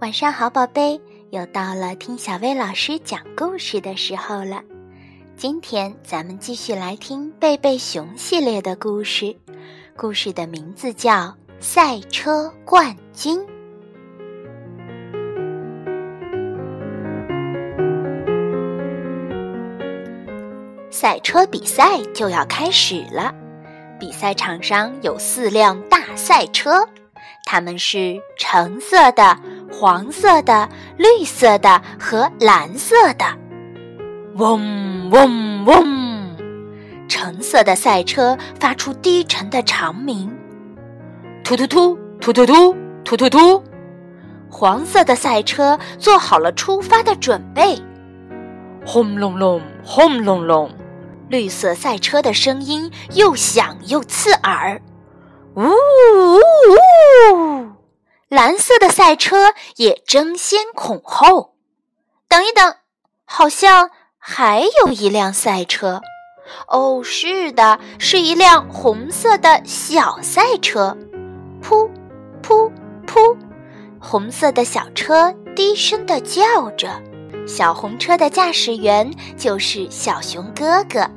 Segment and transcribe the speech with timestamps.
[0.00, 1.00] 晚上好，宝贝，
[1.30, 4.60] 又到了听小薇老师讲故事的时候了。
[5.36, 9.34] 今天咱们继续来听贝贝熊系列的故事，
[9.96, 11.12] 故事的名字叫
[11.60, 13.38] 《赛车冠军》。
[20.90, 23.32] 赛车比赛就要开始了，
[23.98, 26.86] 比赛场上有四辆大赛车，
[27.44, 29.38] 它们是橙色的。
[29.76, 33.24] 黄色的、绿色的和蓝色的，
[34.36, 36.36] 嗡嗡嗡！
[37.08, 40.32] 橙色的赛车发出低沉的长鸣，
[41.42, 43.64] 突突突突突突突突突。
[44.48, 47.76] 黄色的赛车做好了出发的准备，
[48.86, 50.70] 轰隆隆，轰隆隆。
[51.28, 54.80] 绿色赛车的声音又响又刺耳，
[55.56, 56.38] 呜呜
[57.34, 57.63] 呜。
[58.34, 61.54] 蓝色的赛车也争先恐后。
[62.26, 62.74] 等一等，
[63.24, 66.02] 好像还有一辆赛车。
[66.66, 70.98] 哦，是的，是一辆红色的小赛车。
[71.62, 71.88] 噗
[72.42, 72.68] 噗
[73.06, 73.36] 噗！
[74.00, 77.00] 红色的小车低声的叫着。
[77.46, 81.08] 小红车的驾驶员就是小熊哥哥，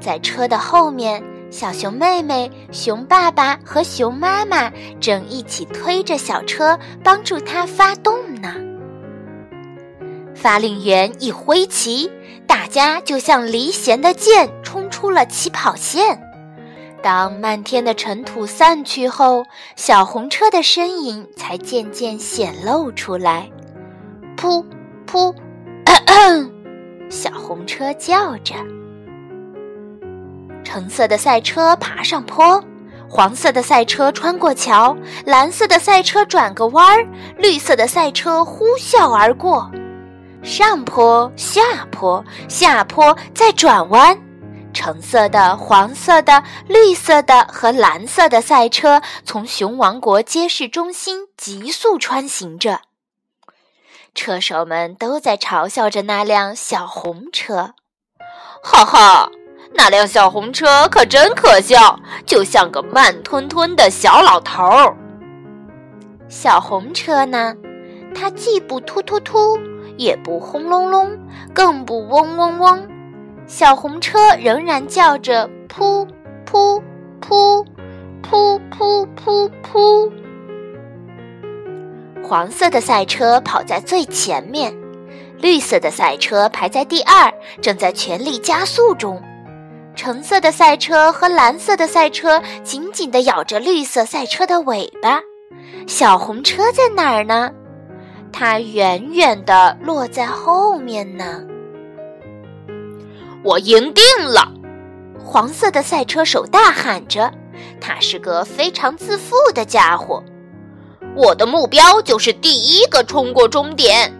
[0.00, 1.22] 在车的后面。
[1.50, 8.54] 小熊妹妹、熊爸爸和熊妈妈正一起推着小车，帮助它发动呢。
[10.34, 12.10] 发令员一挥旗，
[12.46, 16.20] 大家就像离弦的箭，冲出了起跑线。
[17.02, 23.50] 当漫天的尘土散去后，小红车的身影才渐渐显露出来。
[24.36, 24.64] 噗
[25.10, 25.34] 噗，
[25.84, 26.50] 咳 咳
[27.08, 28.54] 小红车叫着。
[30.70, 32.62] 橙色的赛车爬上坡，
[33.08, 34.94] 黄色的赛车穿过桥，
[35.24, 39.70] 蓝色的赛车转个弯儿，绿色的赛车呼啸而过。
[40.42, 44.20] 上坡，下坡，下坡，再转弯。
[44.74, 52.82] 橙色的、黄色的、绿色的和蓝色的赛车从熊王国街市中心急速穿行着，
[54.14, 57.72] 车手们都在嘲笑着那辆小红车，
[58.62, 59.30] 哈哈。
[59.74, 64.96] 那辆小红车可真可笑，就像个慢吞吞的小老头儿。
[66.28, 67.54] 小红车呢，
[68.14, 69.58] 它既不突突突，
[69.96, 71.18] 也不轰隆隆，
[71.54, 72.88] 更不嗡嗡嗡。
[73.46, 76.06] 小红车仍然叫着噗
[76.44, 76.82] 噗
[77.20, 77.64] 噗
[78.22, 80.12] 噗噗噗噗。
[82.22, 84.74] 黄色的赛车跑在最前面，
[85.38, 89.22] 绿色的赛车排在第二，正在全力加速中。
[89.98, 95.20] 橙色的赛车和蓝色的赛车紧紧地咬着绿色赛车的尾巴，
[95.88, 97.50] 小红车在哪儿呢？
[98.32, 101.42] 它远远地落在后面呢。
[103.42, 104.52] 我赢定了！
[105.18, 107.32] 黄色的赛车手大喊着，
[107.80, 110.22] 他是个非常自负的家伙。
[111.16, 114.14] 我的目标就是第一个冲过终点。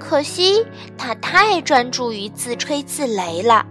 [0.00, 0.66] 可惜
[0.98, 3.64] 他太专注于自吹自擂了。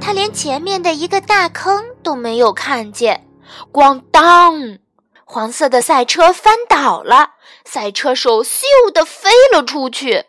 [0.00, 3.26] 他连前面的一个大坑都没有看见，
[3.72, 4.78] 咣当！
[5.24, 7.32] 黄色的赛车翻倒了，
[7.64, 8.62] 赛车手咻
[8.94, 10.24] 的飞了出去。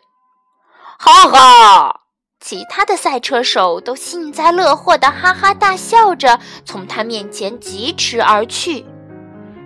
[0.98, 2.00] 哈哈！
[2.40, 8.84] 其他的赛车手都幸灾乐祸的哈哈大笑着，从他面前疾驰而去。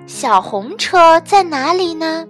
[0.06, 2.26] 小红车在哪里呢？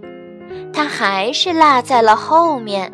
[0.73, 2.93] 它还是落在了后面，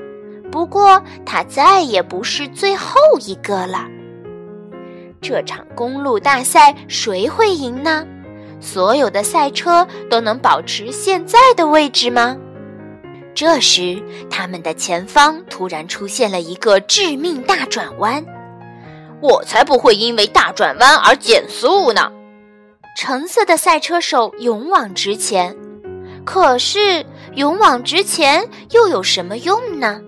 [0.50, 3.86] 不过它再也不是最后一个了。
[5.20, 8.06] 这场公路大赛谁会赢呢？
[8.60, 12.36] 所有的赛车都能保持现在的位置吗？
[13.34, 18.24] 这时，他们的前方突然出现了一个致命大转弯。
[19.20, 22.10] 我才不会因为大转弯而减速呢！
[22.96, 25.54] 橙色的赛车手勇往直前，
[26.24, 30.00] 可是勇往直前又有什么用呢？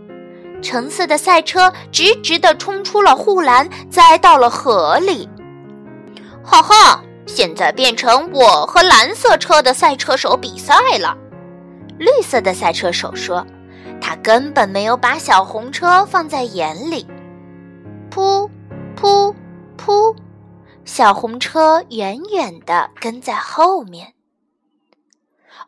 [0.62, 5.28] 橙色的赛车直直地冲出了护栏，栽到了河里。
[6.42, 11.16] 哈哈，现在变成我和蓝色车的赛车手比赛了。
[11.98, 13.46] 绿色的赛车手说
[14.00, 17.06] ：“他根本没有把小红车放在眼里。”
[18.10, 18.48] 噗
[19.00, 19.34] 噗
[19.76, 20.14] 噗，
[20.84, 24.12] 小红车远远地跟在后面。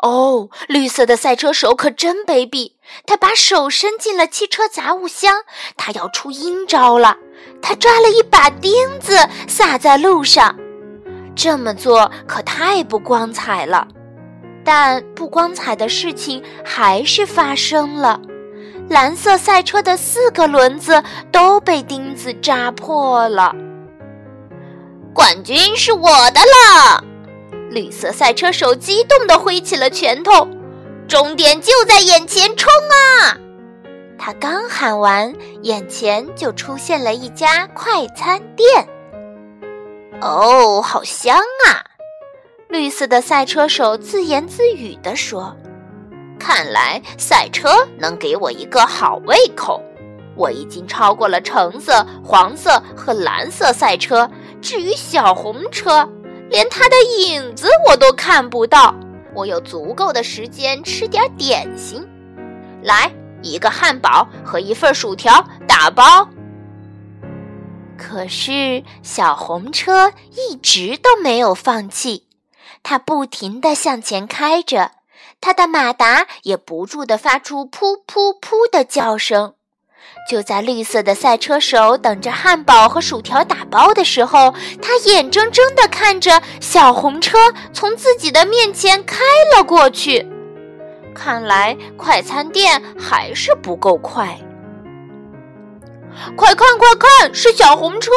[0.04, 2.72] 哦，绿色的赛车手可真卑鄙！
[3.06, 5.44] 他把手伸进了汽车杂物箱，
[5.78, 7.16] 他要出阴招了。
[7.62, 8.70] 他抓了一把钉
[9.00, 9.16] 子
[9.48, 10.54] 撒在路上，
[11.34, 13.88] 这么做可太不光彩了。
[14.62, 18.20] 但不光彩的事情还是发生了，
[18.90, 21.02] 蓝色赛车的四个轮子
[21.32, 23.54] 都被钉子扎破了。
[25.14, 27.02] 冠军是我的了！
[27.74, 30.46] 绿色赛车手激动地挥起了拳头，
[31.08, 33.36] 终点就在眼前，冲啊！
[34.16, 38.88] 他刚喊完，眼前就出现了一家快餐店。
[40.20, 41.36] 哦，好香
[41.66, 41.82] 啊！
[42.68, 45.56] 绿色的赛车手自言自语地说
[46.38, 47.68] ：“看来赛车
[47.98, 49.82] 能给我一个好胃口。
[50.36, 54.30] 我已经超过了橙色、黄色和蓝色赛车，
[54.62, 56.08] 至于小红车，
[56.50, 58.94] 连他的影子我都看不到。
[59.34, 62.06] 我有足够的时间吃点点心。
[62.82, 63.12] 来，
[63.42, 66.28] 一个汉堡和一份薯条，打包。”
[67.98, 72.26] 可是小红车一直都没有放弃，
[72.82, 74.90] 它不停地向前开着，
[75.40, 79.54] 它的马达也不住地发出噗噗噗的叫声。
[80.30, 87.38] 就在绿色的赛车手等着汉堡和薯条打包的时候，他眼睁睁地看着小红车
[87.72, 89.18] 从自己的面前开
[89.54, 90.26] 了过去。
[91.14, 94.38] 看来快餐店还是不够快。
[96.36, 98.10] 快看，快看，是小红车！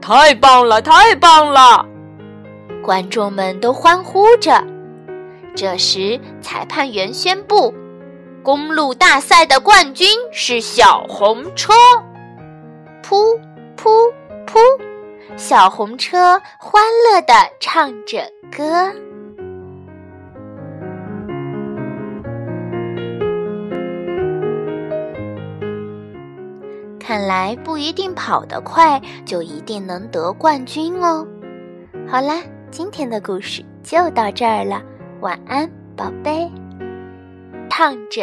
[0.00, 1.84] 太棒了，太棒了！
[2.82, 4.64] 观众们都欢呼着。
[5.56, 7.74] 这时，裁判员宣布，
[8.42, 11.74] 公路大赛的冠军是小红车。
[13.02, 13.38] 噗
[13.76, 13.90] 噗
[14.46, 14.58] 噗，
[15.36, 18.22] 小红车欢乐地唱着
[18.56, 18.90] 歌。
[26.98, 31.26] 看来不一定跑得快就一定能得冠军哦。
[32.08, 32.40] 好啦，
[32.70, 34.80] 今天的故事就到这儿了，
[35.20, 36.50] 晚安，宝贝。
[37.82, 38.18] 唱着。